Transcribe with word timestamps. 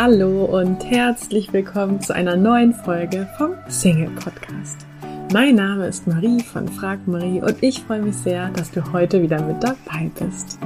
Hallo 0.00 0.44
und 0.44 0.84
herzlich 0.84 1.52
willkommen 1.52 2.00
zu 2.00 2.14
einer 2.14 2.36
neuen 2.36 2.72
Folge 2.72 3.28
vom 3.36 3.54
Single 3.66 4.10
Podcast. 4.10 4.86
Mein 5.32 5.56
Name 5.56 5.88
ist 5.88 6.06
Marie 6.06 6.40
von 6.40 6.68
Frag 6.68 7.08
Marie 7.08 7.42
und 7.42 7.60
ich 7.64 7.80
freue 7.80 8.02
mich 8.02 8.14
sehr, 8.14 8.48
dass 8.50 8.70
du 8.70 8.92
heute 8.92 9.20
wieder 9.20 9.42
mit 9.42 9.60
dabei 9.60 10.08
bist. 10.20 10.56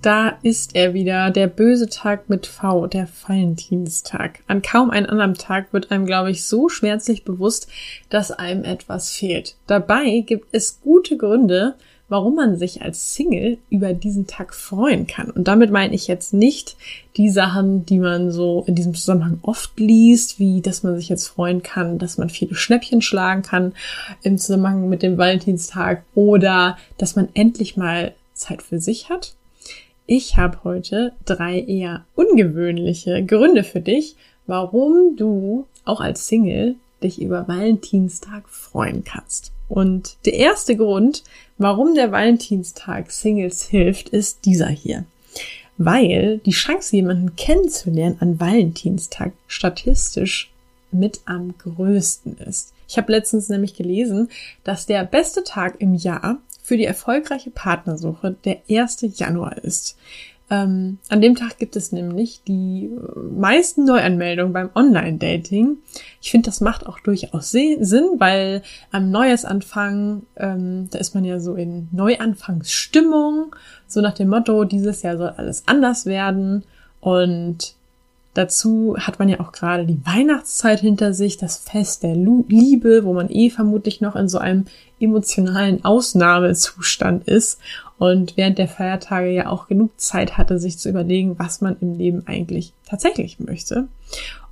Da 0.00 0.38
ist 0.40 0.74
er 0.74 0.94
wieder, 0.94 1.30
der 1.30 1.46
böse 1.46 1.90
Tag 1.90 2.30
mit 2.30 2.46
V, 2.46 2.86
der 2.86 3.08
Valentinstag. 3.26 4.40
An 4.46 4.62
kaum 4.62 4.88
einem 4.88 5.10
anderen 5.10 5.34
Tag 5.34 5.74
wird 5.74 5.90
einem, 5.90 6.06
glaube 6.06 6.30
ich, 6.30 6.46
so 6.46 6.70
schmerzlich 6.70 7.24
bewusst, 7.24 7.68
dass 8.08 8.30
einem 8.30 8.64
etwas 8.64 9.10
fehlt. 9.10 9.56
Dabei 9.66 10.20
gibt 10.20 10.46
es 10.52 10.80
gute 10.80 11.18
Gründe, 11.18 11.74
warum 12.08 12.36
man 12.36 12.56
sich 12.56 12.82
als 12.82 13.14
Single 13.14 13.58
über 13.70 13.92
diesen 13.92 14.26
Tag 14.26 14.54
freuen 14.54 15.06
kann. 15.06 15.30
Und 15.30 15.48
damit 15.48 15.70
meine 15.70 15.94
ich 15.94 16.06
jetzt 16.06 16.32
nicht 16.32 16.76
die 17.16 17.28
Sachen, 17.28 17.84
die 17.84 17.98
man 17.98 18.30
so 18.30 18.64
in 18.66 18.74
diesem 18.74 18.94
Zusammenhang 18.94 19.38
oft 19.42 19.78
liest, 19.78 20.38
wie 20.38 20.60
dass 20.60 20.82
man 20.82 20.96
sich 20.96 21.08
jetzt 21.08 21.26
freuen 21.26 21.62
kann, 21.62 21.98
dass 21.98 22.18
man 22.18 22.30
viele 22.30 22.54
Schnäppchen 22.54 23.02
schlagen 23.02 23.42
kann 23.42 23.72
im 24.22 24.38
Zusammenhang 24.38 24.88
mit 24.88 25.02
dem 25.02 25.18
Valentinstag 25.18 26.02
oder 26.14 26.78
dass 26.96 27.16
man 27.16 27.28
endlich 27.34 27.76
mal 27.76 28.14
Zeit 28.34 28.62
für 28.62 28.78
sich 28.78 29.10
hat. 29.10 29.34
Ich 30.06 30.38
habe 30.38 30.64
heute 30.64 31.12
drei 31.26 31.60
eher 31.60 32.04
ungewöhnliche 32.14 33.22
Gründe 33.24 33.62
für 33.62 33.80
dich, 33.80 34.16
warum 34.46 35.16
du 35.16 35.66
auch 35.84 36.00
als 36.00 36.26
Single 36.28 36.76
dich 37.02 37.20
über 37.20 37.46
Valentinstag 37.46 38.48
freuen 38.48 39.04
kannst. 39.04 39.52
Und 39.68 40.16
der 40.24 40.34
erste 40.34 40.76
Grund, 40.76 41.24
warum 41.58 41.94
der 41.94 42.10
Valentinstag 42.10 43.10
Singles 43.10 43.64
hilft, 43.64 44.08
ist 44.08 44.44
dieser 44.44 44.68
hier. 44.68 45.04
Weil 45.76 46.38
die 46.38 46.52
Chance, 46.52 46.96
jemanden 46.96 47.36
kennenzulernen 47.36 48.16
an 48.20 48.40
Valentinstag 48.40 49.32
statistisch 49.46 50.50
mit 50.90 51.20
am 51.26 51.56
größten 51.58 52.38
ist. 52.38 52.72
Ich 52.88 52.96
habe 52.96 53.12
letztens 53.12 53.48
nämlich 53.48 53.74
gelesen, 53.74 54.30
dass 54.64 54.86
der 54.86 55.04
beste 55.04 55.44
Tag 55.44 55.80
im 55.80 55.94
Jahr 55.94 56.38
für 56.62 56.76
die 56.76 56.86
erfolgreiche 56.86 57.50
Partnersuche 57.50 58.36
der 58.44 58.62
1. 58.68 59.06
Januar 59.16 59.58
ist. 59.58 59.96
Ähm, 60.50 60.98
an 61.08 61.20
dem 61.20 61.34
Tag 61.34 61.58
gibt 61.58 61.76
es 61.76 61.92
nämlich 61.92 62.42
die 62.46 62.90
meisten 63.30 63.84
Neuanmeldungen 63.84 64.52
beim 64.52 64.70
Online-Dating. 64.74 65.76
Ich 66.22 66.30
finde, 66.30 66.46
das 66.46 66.60
macht 66.60 66.86
auch 66.86 67.00
durchaus 67.00 67.50
Sinn, 67.50 68.08
weil 68.18 68.62
am 68.90 69.10
Neuesanfang, 69.10 70.22
ähm, 70.36 70.88
da 70.90 70.98
ist 70.98 71.14
man 71.14 71.24
ja 71.24 71.38
so 71.38 71.54
in 71.54 71.88
Neuanfangsstimmung, 71.92 73.54
so 73.86 74.00
nach 74.00 74.14
dem 74.14 74.28
Motto, 74.28 74.64
dieses 74.64 75.02
Jahr 75.02 75.18
soll 75.18 75.30
alles 75.30 75.64
anders 75.66 76.06
werden. 76.06 76.64
Und 77.00 77.74
Dazu 78.38 78.94
hat 78.96 79.18
man 79.18 79.28
ja 79.28 79.40
auch 79.40 79.50
gerade 79.50 79.84
die 79.84 79.98
Weihnachtszeit 80.06 80.78
hinter 80.78 81.12
sich, 81.12 81.38
das 81.38 81.56
Fest 81.56 82.04
der 82.04 82.14
Liebe, 82.14 83.02
wo 83.02 83.12
man 83.12 83.28
eh 83.30 83.50
vermutlich 83.50 84.00
noch 84.00 84.14
in 84.14 84.28
so 84.28 84.38
einem 84.38 84.66
emotionalen 85.00 85.84
Ausnahmezustand 85.84 87.26
ist 87.26 87.58
und 87.98 88.36
während 88.36 88.58
der 88.58 88.68
Feiertage 88.68 89.30
ja 89.30 89.48
auch 89.48 89.66
genug 89.66 90.00
Zeit 90.00 90.38
hatte, 90.38 90.60
sich 90.60 90.78
zu 90.78 90.88
überlegen, 90.88 91.36
was 91.40 91.62
man 91.62 91.78
im 91.80 91.98
Leben 91.98 92.28
eigentlich 92.28 92.74
tatsächlich 92.86 93.40
möchte. 93.40 93.88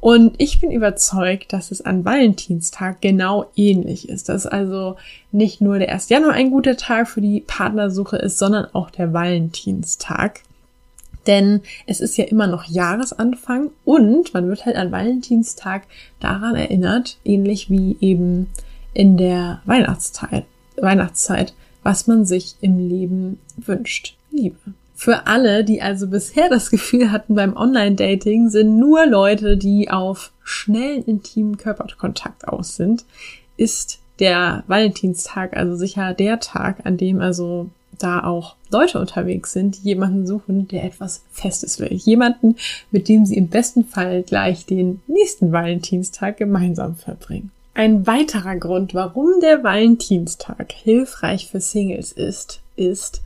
Und 0.01 0.35
ich 0.39 0.61
bin 0.61 0.73
überzeugt, 0.73 1.53
dass 1.53 1.71
es 1.71 1.81
an 1.81 2.05
Valentinstag 2.05 3.01
genau 3.01 3.47
ähnlich 3.55 4.09
ist, 4.09 4.29
dass 4.29 4.49
also 4.49 4.97
nicht 5.31 5.61
nur 5.61 5.79
der 5.79 5.93
1. 5.93 6.09
Januar 6.09 6.33
ein 6.33 6.51
guter 6.51 6.77
Tag 6.77 7.09
für 7.09 7.21
die 7.21 7.41
Partnersuche 7.41 8.17
ist, 8.17 8.39
sondern 8.39 8.67
auch 8.73 8.91
der 8.91 9.13
Valentinstag. 9.13 10.41
Denn 11.27 11.63
es 11.87 12.01
ist 12.01 12.17
ja 12.17 12.25
immer 12.25 12.47
noch 12.47 12.65
Jahresanfang 12.65 13.71
und 13.85 14.33
man 14.35 14.49
wird 14.49 14.65
halt 14.65 14.77
an 14.77 14.93
Valentinstag 14.93 15.83
daran 16.21 16.55
erinnert, 16.55 17.19
ähnlich 17.25 17.71
wie 17.71 17.97
eben 18.01 18.49
in 18.95 19.17
der 19.17 19.61
Weihnachtszeit, 19.65 20.45
Weihnachtszeit, 20.81 21.55
was 21.83 22.07
man 22.07 22.25
sich 22.25 22.57
im 22.61 22.89
Leben 22.89 23.39
wünscht. 23.57 24.17
Liebe. 24.31 24.57
Für 24.95 25.27
alle, 25.27 25.63
die 25.63 25.83
also 25.83 26.09
bisher 26.09 26.49
das 26.49 26.71
Gefühl 26.71 27.11
hatten, 27.13 27.35
beim 27.35 27.55
Online-Dating 27.55 28.49
sind 28.49 28.79
nur 28.79 29.07
Leute, 29.07 29.59
die 29.59 29.91
auf 29.91 30.33
schnellen, 30.43 31.05
intimen 31.05 31.59
Körperkontakt 31.59 32.49
aus 32.49 32.77
sind, 32.77 33.05
ist 33.59 33.99
der 34.19 34.65
Valentinstag 34.67 35.55
also 35.55 35.77
sicher 35.77 36.15
der 36.15 36.41
Tag, 36.41 36.87
an 36.87 36.97
dem 36.97 37.21
also 37.21 37.69
da 37.99 38.25
auch 38.25 38.57
Leute 38.71 38.99
unterwegs 38.99 39.53
sind, 39.53 39.79
die 39.79 39.89
jemanden 39.89 40.27
suchen, 40.27 40.69
der 40.69 40.85
etwas 40.85 41.23
Festes 41.31 41.79
will. 41.81 41.93
Jemanden, 41.93 42.57
mit 42.91 43.09
dem 43.09 43.27
sie 43.27 43.37
im 43.37 43.49
besten 43.49 43.85
Fall 43.85 44.23
gleich 44.23 44.67
den 44.67 45.01
nächsten 45.07 45.53
Valentinstag 45.53 46.37
gemeinsam 46.37 46.97
verbringen. 46.97 47.51
Ein 47.75 48.07
weiterer 48.07 48.57
Grund, 48.57 48.95
warum 48.95 49.41
der 49.43 49.63
Valentinstag 49.63 50.73
hilfreich 50.73 51.51
für 51.51 51.61
Singles 51.61 52.11
ist, 52.11 52.61
ist, 52.75 53.23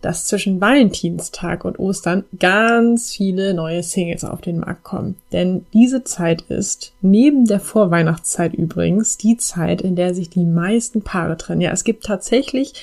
dass 0.00 0.26
zwischen 0.26 0.60
Valentinstag 0.60 1.64
und 1.64 1.78
Ostern 1.78 2.24
ganz 2.38 3.12
viele 3.12 3.52
neue 3.54 3.82
Singles 3.82 4.24
auf 4.24 4.40
den 4.40 4.60
Markt 4.60 4.84
kommen. 4.84 5.16
Denn 5.32 5.66
diese 5.74 6.04
Zeit 6.04 6.42
ist, 6.48 6.92
neben 7.02 7.44
der 7.44 7.60
Vorweihnachtszeit 7.60 8.54
übrigens, 8.54 9.18
die 9.18 9.36
Zeit, 9.36 9.82
in 9.82 9.96
der 9.96 10.14
sich 10.14 10.30
die 10.30 10.46
meisten 10.46 11.02
Paare 11.02 11.36
trennen. 11.36 11.60
Ja, 11.60 11.70
es 11.70 11.84
gibt 11.84 12.04
tatsächlich 12.04 12.74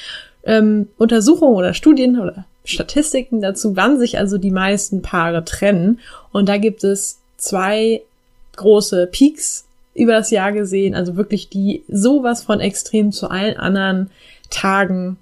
ähm, 0.43 0.87
Untersuchungen 0.97 1.55
oder 1.55 1.73
Studien 1.73 2.19
oder 2.19 2.45
Statistiken 2.63 3.41
dazu, 3.41 3.75
wann 3.75 3.97
sich 3.97 4.17
also 4.17 4.37
die 4.37 4.51
meisten 4.51 5.01
Paare 5.01 5.45
trennen. 5.45 5.99
Und 6.31 6.49
da 6.49 6.57
gibt 6.57 6.83
es 6.83 7.19
zwei 7.37 8.01
große 8.55 9.07
Peaks 9.07 9.65
über 9.93 10.13
das 10.13 10.31
Jahr 10.31 10.51
gesehen, 10.51 10.93
also 10.93 11.15
wirklich 11.15 11.49
die 11.49 11.83
sowas 11.87 12.43
von 12.43 12.59
extrem 12.59 13.11
zu 13.11 13.29
allen 13.29 13.57
anderen 13.57 14.11
Tagen 14.49 15.17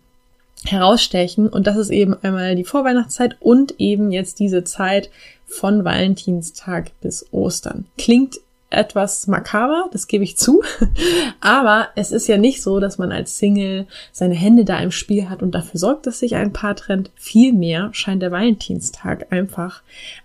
herausstechen. 0.65 1.47
Und 1.47 1.67
das 1.67 1.77
ist 1.77 1.91
eben 1.91 2.15
einmal 2.21 2.55
die 2.55 2.63
Vorweihnachtszeit 2.63 3.37
und 3.39 3.79
eben 3.79 4.11
jetzt 4.11 4.39
diese 4.39 4.63
Zeit 4.63 5.09
von 5.45 5.85
Valentinstag 5.85 6.91
bis 7.01 7.27
Ostern. 7.31 7.85
Klingt 7.97 8.37
etwas 8.69 9.27
makaber, 9.27 9.89
das 9.91 10.07
gebe 10.07 10.23
ich 10.23 10.37
zu. 10.37 10.61
Aber 11.39 11.89
es 11.95 12.11
ist 12.11 12.27
ja 12.27 12.37
nicht 12.37 12.61
so, 12.61 12.79
dass 12.79 12.97
man 12.97 13.11
als 13.11 13.37
Single 13.37 13.87
seine 14.11 14.35
Hände 14.35 14.65
da 14.65 14.79
im 14.79 14.91
Spiel 14.91 15.29
hat 15.29 15.41
und 15.41 15.53
dafür 15.53 15.79
sorgt, 15.79 16.07
dass 16.07 16.19
sich 16.19 16.35
ein 16.35 16.53
Paar 16.53 16.75
trennt. 16.75 17.11
Vielmehr 17.15 17.89
scheint 17.93 18.21
der 18.21 18.31
Valentinstag 18.31 19.31
einfach 19.31 19.81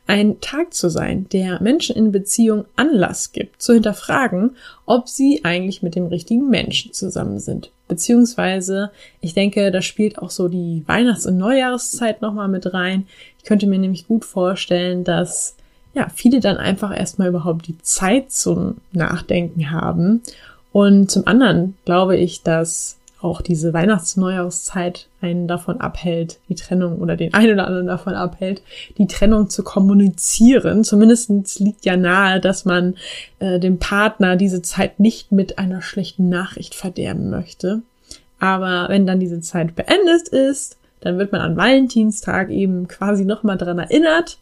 ein 0.07 0.41
Tag 0.41 0.75
zu 0.75 0.89
sein, 0.89 1.27
der 1.33 1.63
Menschen 1.63 1.95
in 1.97 2.13
Beziehung 2.13 2.65
Anlass 2.77 3.33
gibt, 3.33 3.63
zu 3.63 3.75
hinterfragen, 3.75 4.57
ob 4.87 5.09
sie 5.09 5.45
eigentlich 5.45 5.83
mit 5.83 5.95
dem 5.95 6.07
richtigen 6.07 6.49
Menschen 6.49 6.93
zusammen 6.93 7.39
sind. 7.39 7.71
Beziehungsweise, 7.87 8.91
ich 9.21 9.35
denke, 9.35 9.71
da 9.71 9.83
spielt 9.83 10.19
auch 10.19 10.31
so 10.31 10.49
die 10.49 10.85
Weihnachts- 10.87 11.27
und 11.27 11.37
Neujahreszeit 11.37 12.23
nochmal 12.23 12.49
mit 12.49 12.73
rein. 12.73 13.07
Ich 13.39 13.45
könnte 13.45 13.67
mir 13.67 13.79
nämlich 13.79 14.07
gut 14.07 14.25
vorstellen, 14.25 15.05
dass 15.05 15.57
ja, 15.95 16.09
viele 16.15 16.41
dann 16.41 16.57
einfach 16.57 16.97
erstmal 16.97 17.29
überhaupt 17.29 17.67
die 17.67 17.79
Zeit 17.79 18.33
zum 18.33 18.77
Nachdenken 18.93 19.71
haben. 19.71 20.23
Und 20.73 21.11
zum 21.11 21.27
anderen 21.27 21.77
glaube 21.85 22.17
ich, 22.17 22.43
dass 22.43 22.97
auch 23.21 23.43
diese 23.43 23.75
Weihnachts-Neujahrszeit 23.75 25.09
einen 25.21 25.47
davon 25.47 25.81
abhält, 25.81 26.39
die 26.49 26.55
Trennung 26.55 27.01
oder 27.01 27.17
den 27.17 27.35
einen 27.35 27.53
oder 27.53 27.67
anderen 27.67 27.87
davon 27.87 28.15
abhält, 28.15 28.63
die 28.97 29.07
Trennung 29.07 29.51
zu 29.51 29.63
kommunizieren. 29.63 30.85
Zumindest 30.85 31.61
liegt 31.61 31.85
ja 31.85 31.97
nahe, 31.97 32.41
dass 32.41 32.65
man 32.65 32.95
äh, 33.39 33.59
dem 33.59 33.79
Partner 33.79 34.37
diese 34.37 34.63
Zeit 34.63 35.01
nicht 35.01 35.33
mit 35.33 35.59
einer 35.59 35.83
schlechten 35.83 36.29
Nachricht 36.29 36.75
verderben 36.75 37.29
möchte. 37.29 37.83
Aber 38.39 38.87
wenn 38.89 39.07
dann 39.07 39.21
diese 39.21 39.41
Zeit 39.41 39.75
beendet 39.77 40.29
ist, 40.29 40.79
dann 41.01 41.19
wird 41.19 41.33
man 41.33 41.41
an 41.43 41.57
Valentinstag 41.57 42.51
eben 42.51 42.89
quasi 42.89 43.25
nochmal 43.25 43.59
dran 43.59 43.79
erinnert, 43.79 44.39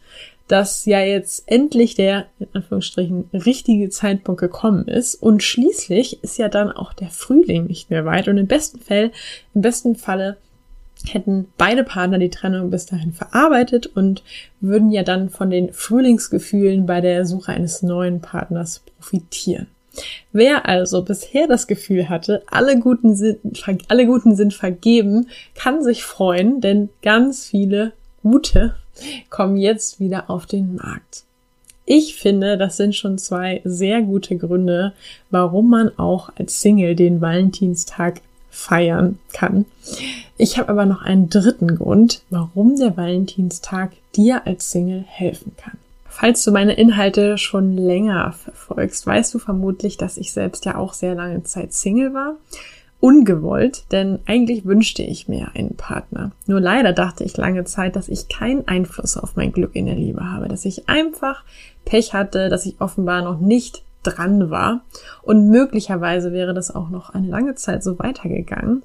dass 0.48 0.86
ja 0.86 1.00
jetzt 1.00 1.44
endlich 1.46 1.94
der, 1.94 2.26
in 2.40 2.48
Anführungsstrichen, 2.54 3.30
richtige 3.32 3.90
Zeitpunkt 3.90 4.40
gekommen 4.40 4.88
ist. 4.88 5.14
Und 5.14 5.42
schließlich 5.42 6.24
ist 6.24 6.38
ja 6.38 6.48
dann 6.48 6.72
auch 6.72 6.92
der 6.94 7.10
Frühling 7.10 7.66
nicht 7.66 7.90
mehr 7.90 8.04
weit. 8.04 8.28
Und 8.28 8.38
im 8.38 8.46
besten 8.46 8.80
Fall, 8.80 9.12
im 9.54 9.60
besten 9.60 9.94
Falle 9.94 10.38
hätten 11.06 11.48
beide 11.56 11.84
Partner 11.84 12.18
die 12.18 12.30
Trennung 12.30 12.70
bis 12.70 12.86
dahin 12.86 13.12
verarbeitet 13.12 13.86
und 13.86 14.22
würden 14.60 14.90
ja 14.90 15.02
dann 15.02 15.28
von 15.30 15.50
den 15.50 15.72
Frühlingsgefühlen 15.72 16.86
bei 16.86 17.00
der 17.00 17.24
Suche 17.24 17.52
eines 17.52 17.82
neuen 17.82 18.20
Partners 18.20 18.82
profitieren. 18.98 19.68
Wer 20.32 20.68
also 20.68 21.02
bisher 21.02 21.46
das 21.46 21.66
Gefühl 21.66 22.08
hatte, 22.08 22.42
alle 22.50 22.78
guten 22.78 23.14
sind, 23.14 23.40
alle 23.88 24.06
guten 24.06 24.36
sind 24.36 24.54
vergeben, 24.54 25.28
kann 25.54 25.82
sich 25.82 26.04
freuen, 26.04 26.60
denn 26.60 26.88
ganz 27.02 27.46
viele 27.46 27.92
gute 28.22 28.74
kommen 29.30 29.56
jetzt 29.56 30.00
wieder 30.00 30.30
auf 30.30 30.46
den 30.46 30.76
Markt. 30.76 31.24
Ich 31.84 32.16
finde, 32.16 32.58
das 32.58 32.76
sind 32.76 32.94
schon 32.94 33.16
zwei 33.16 33.62
sehr 33.64 34.02
gute 34.02 34.36
Gründe, 34.36 34.92
warum 35.30 35.70
man 35.70 35.98
auch 35.98 36.30
als 36.36 36.60
Single 36.60 36.94
den 36.94 37.20
Valentinstag 37.22 38.20
feiern 38.50 39.18
kann. 39.32 39.64
Ich 40.36 40.58
habe 40.58 40.68
aber 40.68 40.84
noch 40.84 41.02
einen 41.02 41.30
dritten 41.30 41.76
Grund, 41.76 42.22
warum 42.28 42.76
der 42.76 42.96
Valentinstag 42.96 43.92
dir 44.14 44.46
als 44.46 44.70
Single 44.70 45.04
helfen 45.06 45.52
kann. 45.56 45.78
Falls 46.08 46.44
du 46.44 46.50
meine 46.50 46.74
Inhalte 46.74 47.38
schon 47.38 47.76
länger 47.76 48.32
verfolgst, 48.32 49.06
weißt 49.06 49.32
du 49.32 49.38
vermutlich, 49.38 49.96
dass 49.96 50.16
ich 50.16 50.32
selbst 50.32 50.64
ja 50.64 50.76
auch 50.76 50.92
sehr 50.92 51.14
lange 51.14 51.44
Zeit 51.44 51.72
Single 51.72 52.12
war. 52.12 52.34
Ungewollt, 53.00 53.84
denn 53.92 54.18
eigentlich 54.26 54.64
wünschte 54.64 55.02
ich 55.02 55.28
mir 55.28 55.52
einen 55.54 55.76
Partner. 55.76 56.32
Nur 56.46 56.60
leider 56.60 56.92
dachte 56.92 57.22
ich 57.22 57.36
lange 57.36 57.64
Zeit, 57.64 57.94
dass 57.94 58.08
ich 58.08 58.28
keinen 58.28 58.66
Einfluss 58.66 59.16
auf 59.16 59.36
mein 59.36 59.52
Glück 59.52 59.76
in 59.76 59.86
der 59.86 59.94
Liebe 59.94 60.24
habe, 60.24 60.48
dass 60.48 60.64
ich 60.64 60.88
einfach 60.88 61.44
Pech 61.84 62.12
hatte, 62.12 62.48
dass 62.48 62.66
ich 62.66 62.80
offenbar 62.80 63.22
noch 63.22 63.38
nicht 63.38 63.84
dran 64.02 64.50
war. 64.50 64.82
Und 65.22 65.50
möglicherweise 65.50 66.32
wäre 66.32 66.54
das 66.54 66.74
auch 66.74 66.90
noch 66.90 67.10
eine 67.10 67.28
lange 67.28 67.54
Zeit 67.54 67.82
so 67.82 67.98
weitergegangen, 67.98 68.82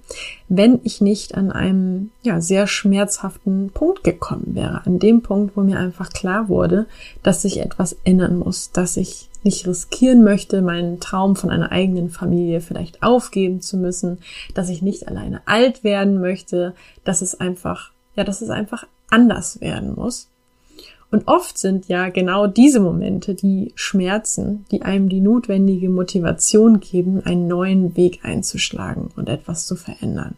wenn 0.49 0.79
ich 0.83 1.01
nicht 1.01 1.35
an 1.35 1.51
einem 1.51 2.11
ja, 2.21 2.41
sehr 2.41 2.67
schmerzhaften 2.67 3.71
Punkt 3.73 4.03
gekommen 4.03 4.55
wäre. 4.55 4.85
An 4.85 4.99
dem 4.99 5.21
Punkt, 5.21 5.55
wo 5.55 5.61
mir 5.61 5.79
einfach 5.79 6.09
klar 6.09 6.49
wurde, 6.49 6.87
dass 7.21 7.41
sich 7.41 7.59
etwas 7.59 7.95
ändern 8.03 8.37
muss, 8.37 8.71
dass 8.71 8.97
ich 8.97 9.29
nicht 9.43 9.67
riskieren 9.67 10.23
möchte, 10.23 10.61
meinen 10.61 10.99
Traum 10.99 11.35
von 11.35 11.49
einer 11.49 11.71
eigenen 11.71 12.09
Familie 12.09 12.61
vielleicht 12.61 13.03
aufgeben 13.03 13.61
zu 13.61 13.77
müssen, 13.77 14.19
dass 14.53 14.69
ich 14.69 14.81
nicht 14.81 15.07
alleine 15.07 15.41
alt 15.45 15.83
werden 15.83 16.21
möchte, 16.21 16.73
dass 17.03 17.21
es 17.21 17.39
einfach, 17.39 17.91
ja, 18.15 18.23
dass 18.23 18.41
es 18.41 18.49
einfach 18.49 18.87
anders 19.09 19.61
werden 19.61 19.95
muss. 19.95 20.29
Und 21.13 21.27
oft 21.27 21.59
sind 21.59 21.87
ja 21.89 22.09
genau 22.09 22.47
diese 22.47 22.79
Momente 22.79 23.35
die 23.35 23.71
Schmerzen, 23.75 24.65
die 24.71 24.81
einem 24.81 25.09
die 25.09 25.19
notwendige 25.19 25.87
Motivation 25.87 26.79
geben, 26.79 27.21
einen 27.23 27.47
neuen 27.47 27.95
Weg 27.95 28.21
einzuschlagen 28.23 29.11
und 29.15 29.29
etwas 29.29 29.67
zu 29.67 29.75
verändern. 29.75 30.35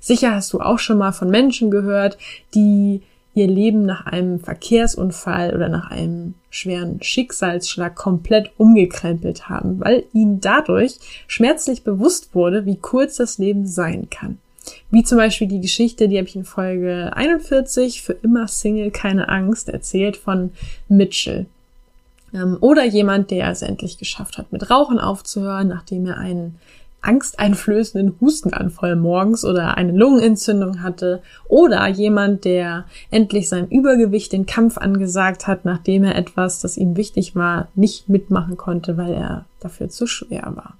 Sicher 0.00 0.34
hast 0.34 0.52
du 0.52 0.58
auch 0.58 0.80
schon 0.80 0.98
mal 0.98 1.12
von 1.12 1.30
Menschen 1.30 1.70
gehört, 1.70 2.18
die 2.56 3.02
ihr 3.34 3.46
Leben 3.46 3.86
nach 3.86 4.06
einem 4.06 4.40
Verkehrsunfall 4.40 5.54
oder 5.54 5.68
nach 5.68 5.92
einem 5.92 6.34
schweren 6.50 7.00
Schicksalsschlag 7.00 7.94
komplett 7.94 8.50
umgekrempelt 8.56 9.48
haben, 9.48 9.78
weil 9.78 10.06
ihnen 10.12 10.40
dadurch 10.40 10.98
schmerzlich 11.28 11.84
bewusst 11.84 12.34
wurde, 12.34 12.66
wie 12.66 12.78
kurz 12.78 13.14
das 13.14 13.38
Leben 13.38 13.64
sein 13.64 14.08
kann. 14.10 14.38
Wie 14.90 15.02
zum 15.02 15.18
Beispiel 15.18 15.48
die 15.48 15.60
Geschichte, 15.60 16.08
die 16.08 16.18
habe 16.18 16.28
ich 16.28 16.36
in 16.36 16.44
Folge 16.44 17.12
41, 17.14 18.02
für 18.02 18.12
immer 18.12 18.48
Single, 18.48 18.90
keine 18.90 19.28
Angst, 19.28 19.68
erzählt 19.68 20.16
von 20.16 20.52
Mitchell. 20.88 21.46
Ähm, 22.32 22.56
oder 22.60 22.84
jemand, 22.84 23.30
der 23.30 23.50
es 23.50 23.62
endlich 23.62 23.98
geschafft 23.98 24.38
hat, 24.38 24.52
mit 24.52 24.70
Rauchen 24.70 24.98
aufzuhören, 24.98 25.68
nachdem 25.68 26.06
er 26.06 26.18
einen 26.18 26.58
angsteinflößenden 27.06 28.16
Hustenanfall 28.20 28.96
morgens 28.96 29.44
oder 29.44 29.76
eine 29.76 29.92
Lungenentzündung 29.92 30.82
hatte. 30.82 31.22
Oder 31.48 31.86
jemand, 31.86 32.44
der 32.44 32.84
endlich 33.10 33.48
sein 33.48 33.68
Übergewicht 33.68 34.32
den 34.32 34.46
Kampf 34.46 34.76
angesagt 34.76 35.46
hat, 35.46 35.64
nachdem 35.64 36.04
er 36.04 36.16
etwas, 36.16 36.60
das 36.60 36.76
ihm 36.76 36.96
wichtig 36.96 37.36
war, 37.36 37.68
nicht 37.74 38.08
mitmachen 38.08 38.56
konnte, 38.56 38.96
weil 38.96 39.12
er 39.12 39.44
dafür 39.60 39.88
zu 39.88 40.06
schwer 40.06 40.52
war. 40.56 40.74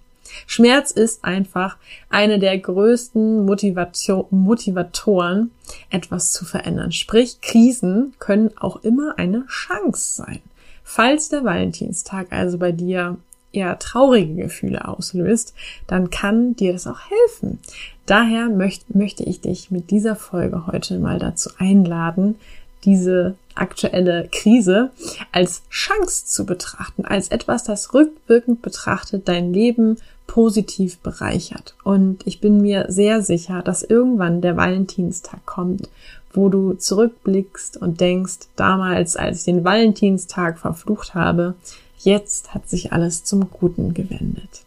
Schmerz 0.46 0.90
ist 0.90 1.24
einfach 1.24 1.76
eine 2.10 2.38
der 2.38 2.58
größten 2.58 3.44
Motivation, 3.44 4.26
Motivatoren, 4.30 5.50
etwas 5.90 6.32
zu 6.32 6.44
verändern. 6.44 6.92
Sprich, 6.92 7.40
Krisen 7.40 8.14
können 8.18 8.50
auch 8.56 8.76
immer 8.82 9.18
eine 9.18 9.46
Chance 9.46 10.22
sein. 10.22 10.40
Falls 10.84 11.28
der 11.28 11.44
Valentinstag 11.44 12.28
also 12.30 12.58
bei 12.58 12.72
dir 12.72 13.16
eher 13.52 13.78
traurige 13.78 14.34
Gefühle 14.42 14.86
auslöst, 14.86 15.54
dann 15.86 16.10
kann 16.10 16.54
dir 16.54 16.72
das 16.72 16.86
auch 16.86 17.00
helfen. 17.10 17.58
Daher 18.04 18.48
möcht, 18.48 18.94
möchte 18.94 19.24
ich 19.24 19.40
dich 19.40 19.70
mit 19.70 19.90
dieser 19.90 20.14
Folge 20.14 20.66
heute 20.66 20.98
mal 20.98 21.18
dazu 21.18 21.50
einladen, 21.58 22.36
diese 22.86 23.34
aktuelle 23.54 24.28
Krise 24.30 24.90
als 25.32 25.62
Chance 25.70 26.26
zu 26.26 26.46
betrachten, 26.46 27.04
als 27.04 27.28
etwas, 27.28 27.64
das 27.64 27.92
rückwirkend 27.92 28.62
betrachtet 28.62 29.28
dein 29.28 29.52
Leben 29.52 29.98
positiv 30.26 30.98
bereichert. 30.98 31.74
Und 31.84 32.26
ich 32.26 32.40
bin 32.40 32.60
mir 32.60 32.86
sehr 32.88 33.22
sicher, 33.22 33.62
dass 33.62 33.82
irgendwann 33.82 34.40
der 34.40 34.56
Valentinstag 34.56 35.44
kommt, 35.46 35.88
wo 36.32 36.48
du 36.48 36.74
zurückblickst 36.74 37.76
und 37.76 38.00
denkst, 38.00 38.48
damals, 38.56 39.16
als 39.16 39.40
ich 39.40 39.44
den 39.44 39.64
Valentinstag 39.64 40.58
verflucht 40.58 41.14
habe, 41.14 41.54
jetzt 41.98 42.54
hat 42.54 42.68
sich 42.68 42.92
alles 42.92 43.24
zum 43.24 43.50
Guten 43.50 43.94
gewendet. 43.94 44.62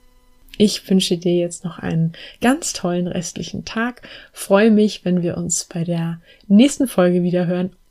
Ich 0.61 0.89
wünsche 0.89 1.17
dir 1.17 1.37
jetzt 1.37 1.63
noch 1.63 1.79
einen 1.79 2.11
ganz 2.41 2.73
tollen 2.73 3.07
restlichen 3.07 3.63
Tag. 3.63 4.01
Freue 4.33 4.71
mich, 4.71 5.05
wenn 5.05 5.21
wir 5.21 5.37
uns 5.37 5.63
bei 5.63 5.85
der 5.85 6.19
nächsten 6.49 6.87
Folge 6.87 7.23
wieder 7.23 7.47
hören. 7.47 7.71